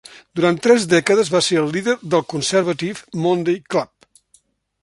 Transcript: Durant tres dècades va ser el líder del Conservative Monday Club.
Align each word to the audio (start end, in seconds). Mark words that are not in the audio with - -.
Durant 0.37 0.55
tres 0.67 0.87
dècades 0.93 1.29
va 1.35 1.41
ser 1.49 1.59
el 1.63 1.69
líder 1.77 1.95
del 2.15 2.25
Conservative 2.35 3.23
Monday 3.27 3.63
Club. 3.73 4.41